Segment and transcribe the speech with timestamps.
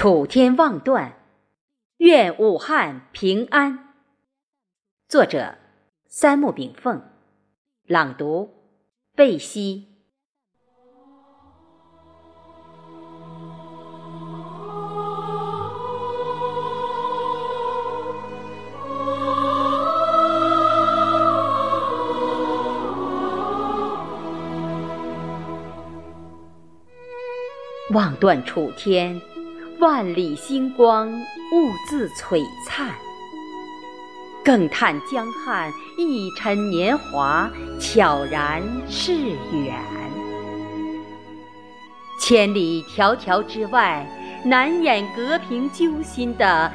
[0.00, 1.16] 楚天望断，
[1.96, 3.96] 愿武汉平安。
[5.08, 5.56] 作者：
[6.06, 7.02] 三木炳凤，
[7.84, 8.48] 朗读：
[9.16, 9.88] 贝西。
[27.90, 29.20] 望断楚天。
[29.80, 31.08] 万里星光，
[31.52, 32.88] 兀自璀璨；
[34.44, 39.14] 更叹江汉一尘年华，悄然逝
[39.52, 39.76] 远。
[42.20, 44.04] 千里迢迢之外，
[44.44, 46.72] 难掩隔屏揪心的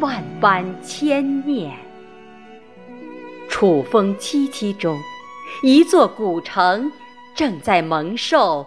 [0.00, 1.72] 万般牵念。
[3.48, 4.98] 楚风凄凄中，
[5.62, 6.90] 一座古城
[7.32, 8.66] 正在蒙受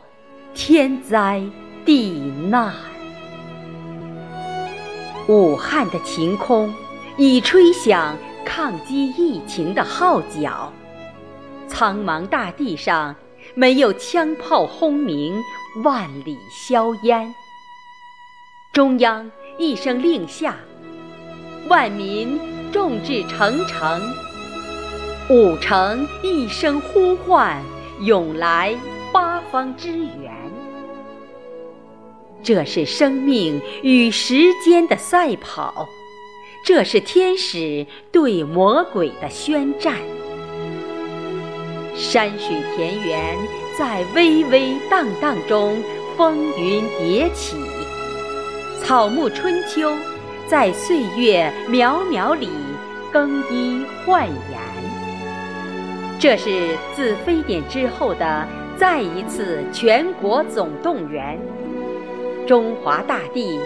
[0.54, 1.44] 天灾
[1.84, 2.12] 地
[2.50, 2.93] 难。
[5.28, 6.74] 武汉的晴空
[7.18, 10.72] 已吹响抗击疫情的号角，
[11.68, 13.16] 苍茫大地上
[13.56, 15.42] 没有枪炮轰鸣，
[15.84, 17.34] 万里硝烟。
[18.74, 20.58] 中央一声令下，
[21.70, 22.38] 万民
[22.74, 24.02] 众志成城；
[25.30, 27.64] 武城一声呼唤，
[28.02, 28.76] 涌来
[29.14, 30.43] 八方支援。
[32.44, 35.88] 这是生命与时间的赛跑，
[36.66, 39.96] 这是天使对魔鬼的宣战。
[41.96, 43.38] 山水田园
[43.78, 45.82] 在微微荡荡中
[46.18, 47.56] 风云迭起，
[48.84, 49.96] 草木春秋
[50.46, 52.50] 在岁月渺渺里
[53.10, 54.60] 更衣焕颜。
[56.20, 58.48] 这是自非典之后的
[58.78, 61.40] 再一次全国总动员。
[62.46, 63.60] 中华大地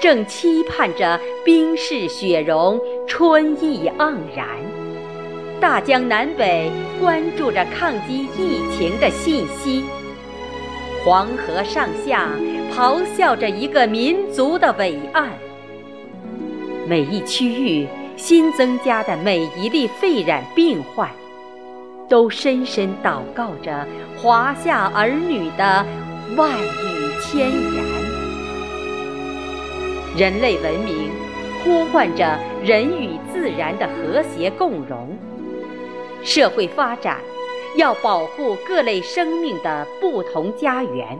[0.00, 4.46] 正期盼着冰释雪融，春意盎然；
[5.60, 9.82] 大江南北关注着抗击疫情的信息；
[11.04, 12.30] 黄河上下
[12.72, 15.30] 咆哮着一个民族的伟岸。
[16.86, 21.10] 每一区域新增加的每一例肺染病患，
[22.08, 25.84] 都深深祷告着华夏儿女的
[26.36, 27.89] 万语千言。
[30.20, 31.10] 人类文明
[31.64, 35.16] 呼唤着人与自然的和谐共荣，
[36.22, 37.16] 社会发展
[37.74, 41.18] 要保护各类生命的不同家园。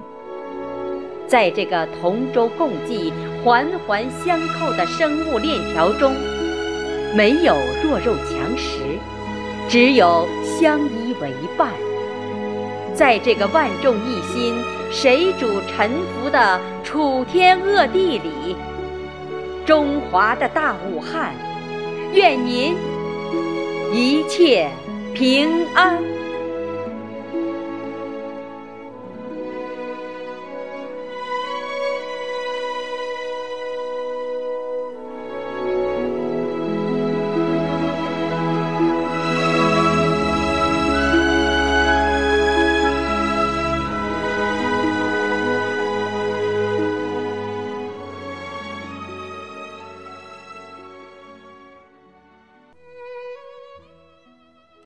[1.26, 3.10] 在这个同舟共济、
[3.42, 6.12] 环环相扣的生物链条中，
[7.16, 8.80] 没有弱肉强食，
[9.66, 11.70] 只有相依为伴。
[12.94, 14.54] 在这个万众一心、
[14.90, 18.54] 谁主沉浮的楚天恶地里。
[19.70, 21.32] 中华的大武汉，
[22.12, 22.74] 愿您
[23.92, 24.68] 一切
[25.14, 26.19] 平安。